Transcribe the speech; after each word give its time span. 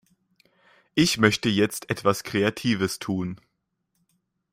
Ich 0.95 1.19
möchte 1.19 1.47
jetzt 1.47 1.91
etwas 1.91 2.23
Kreatives 2.23 2.97
tun. 2.97 3.39